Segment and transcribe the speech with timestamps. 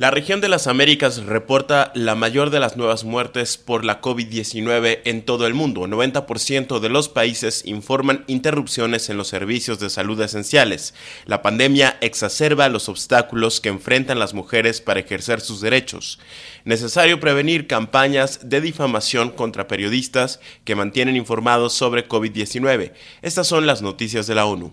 [0.00, 5.00] La región de las Américas reporta la mayor de las nuevas muertes por la COVID-19
[5.04, 5.82] en todo el mundo.
[5.86, 10.94] 90% de los países informan interrupciones en los servicios de salud esenciales.
[11.26, 16.18] La pandemia exacerba los obstáculos que enfrentan las mujeres para ejercer sus derechos.
[16.64, 22.94] Necesario prevenir campañas de difamación contra periodistas que mantienen informados sobre COVID-19.
[23.20, 24.72] Estas son las noticias de la ONU.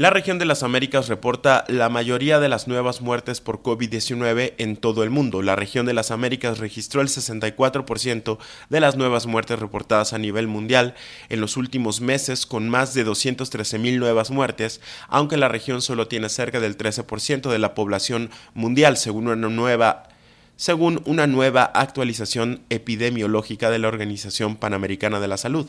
[0.00, 4.76] La región de las Américas reporta la mayoría de las nuevas muertes por COVID-19 en
[4.78, 5.42] todo el mundo.
[5.42, 8.38] La región de las Américas registró el 64%
[8.70, 10.94] de las nuevas muertes reportadas a nivel mundial
[11.28, 16.30] en los últimos meses, con más de 213.000 nuevas muertes, aunque la región solo tiene
[16.30, 20.08] cerca del 13% de la población mundial, según una nueva
[20.56, 25.68] según una nueva actualización epidemiológica de la Organización Panamericana de la Salud.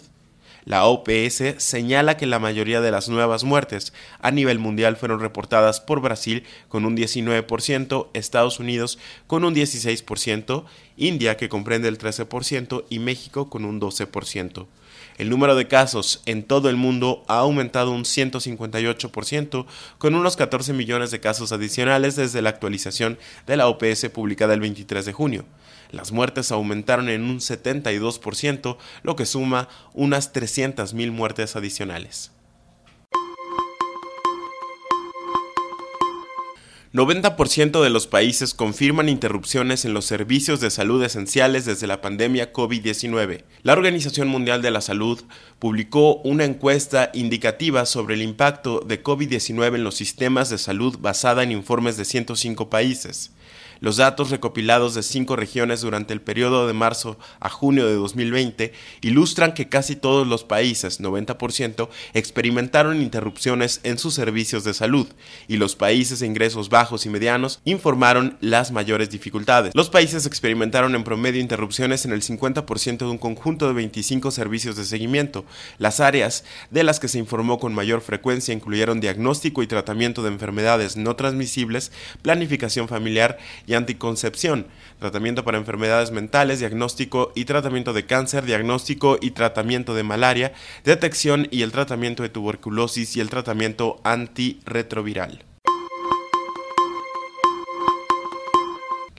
[0.64, 5.82] La OPS señala que la mayoría de las nuevas muertes a nivel mundial fueron reportadas
[5.82, 10.66] por Brasil con un 19%, Estados Unidos con un 16%,
[11.02, 14.68] India que comprende el 13% y México con un 12%.
[15.18, 19.66] El número de casos en todo el mundo ha aumentado un 158%,
[19.98, 24.62] con unos 14 millones de casos adicionales desde la actualización de la OPS publicada el
[24.62, 25.46] 23 de junio.
[25.92, 32.32] Las muertes aumentaron en un 72%, lo que suma unas 300.000 muertes adicionales.
[36.94, 42.52] 90% de los países confirman interrupciones en los servicios de salud esenciales desde la pandemia
[42.52, 43.46] COVID-19.
[43.64, 45.24] La Organización Mundial de la Salud
[45.58, 51.44] publicó una encuesta indicativa sobre el impacto de COVID-19 en los sistemas de salud basada
[51.44, 53.32] en informes de 105 países.
[53.82, 58.74] Los datos recopilados de cinco regiones durante el periodo de marzo a junio de 2020
[59.02, 65.08] ilustran que casi todos los países, 90%, experimentaron interrupciones en sus servicios de salud
[65.48, 69.74] y los países de ingresos bajos y medianos informaron las mayores dificultades.
[69.74, 74.76] Los países experimentaron en promedio interrupciones en el 50% de un conjunto de 25 servicios
[74.76, 75.44] de seguimiento.
[75.80, 80.30] Las áreas de las que se informó con mayor frecuencia incluyeron diagnóstico y tratamiento de
[80.30, 81.92] enfermedades no transmisibles,
[82.22, 84.68] planificación familiar y anticoncepción,
[85.00, 91.48] tratamiento para enfermedades mentales, diagnóstico y tratamiento de cáncer, diagnóstico y tratamiento de malaria, detección
[91.52, 95.51] y el tratamiento de tuberculosis y el tratamiento antirretroviral.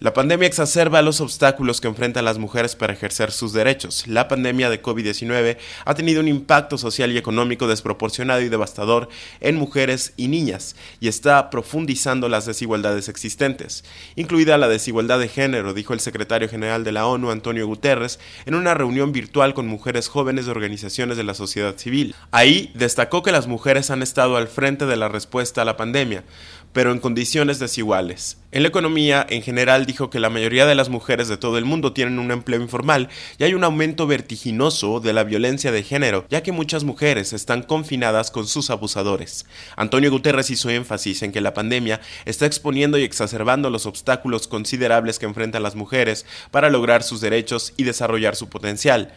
[0.03, 4.09] La pandemia exacerba los obstáculos que enfrentan las mujeres para ejercer sus derechos.
[4.09, 9.09] La pandemia de COVID-19 ha tenido un impacto social y económico desproporcionado y devastador
[9.39, 13.85] en mujeres y niñas y está profundizando las desigualdades existentes,
[14.17, 18.57] incluida la desigualdad de género, dijo el secretario general de la ONU, Antonio Guterres, en
[18.57, 22.17] una reunión virtual con mujeres jóvenes de organizaciones de la sociedad civil.
[22.33, 26.25] Ahí destacó que las mujeres han estado al frente de la respuesta a la pandemia,
[26.73, 28.39] pero en condiciones desiguales.
[28.51, 31.65] En la economía, en general, dijo que la mayoría de las mujeres de todo el
[31.65, 36.27] mundo tienen un empleo informal y hay un aumento vertiginoso de la violencia de género,
[36.29, 39.47] ya que muchas mujeres están confinadas con sus abusadores.
[39.77, 45.19] Antonio Guterres hizo énfasis en que la pandemia está exponiendo y exacerbando los obstáculos considerables
[45.19, 49.13] que enfrentan las mujeres para lograr sus derechos y desarrollar su potencial.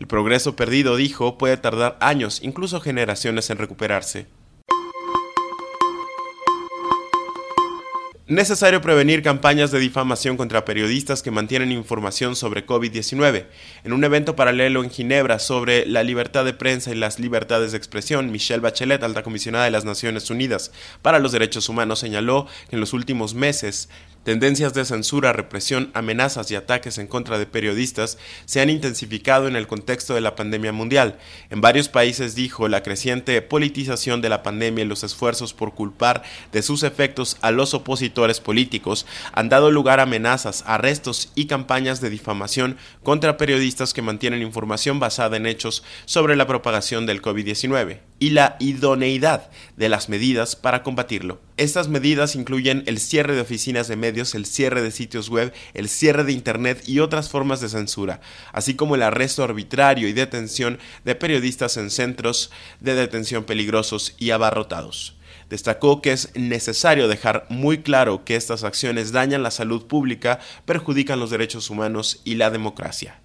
[0.00, 4.26] El progreso perdido, dijo, puede tardar años, incluso generaciones en recuperarse.
[8.32, 13.44] Necesario prevenir campañas de difamación contra periodistas que mantienen información sobre COVID-19.
[13.84, 17.76] En un evento paralelo en Ginebra sobre la libertad de prensa y las libertades de
[17.76, 20.72] expresión, Michelle Bachelet, alta comisionada de las Naciones Unidas
[21.02, 23.90] para los Derechos Humanos, señaló que en los últimos meses
[24.24, 29.56] Tendencias de censura, represión, amenazas y ataques en contra de periodistas se han intensificado en
[29.56, 31.18] el contexto de la pandemia mundial.
[31.50, 36.22] En varios países, dijo, la creciente politización de la pandemia y los esfuerzos por culpar
[36.52, 42.00] de sus efectos a los opositores políticos han dado lugar a amenazas, arrestos y campañas
[42.00, 48.11] de difamación contra periodistas que mantienen información basada en hechos sobre la propagación del COVID-19
[48.22, 51.40] y la idoneidad de las medidas para combatirlo.
[51.56, 55.88] Estas medidas incluyen el cierre de oficinas de medios, el cierre de sitios web, el
[55.88, 58.20] cierre de Internet y otras formas de censura,
[58.52, 64.30] así como el arresto arbitrario y detención de periodistas en centros de detención peligrosos y
[64.30, 65.16] abarrotados.
[65.50, 71.18] Destacó que es necesario dejar muy claro que estas acciones dañan la salud pública, perjudican
[71.18, 73.18] los derechos humanos y la democracia.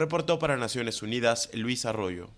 [0.00, 2.30] Reportó para Naciones Unidas Luis Arroyo.